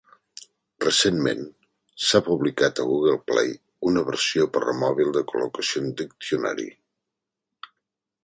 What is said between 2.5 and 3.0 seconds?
a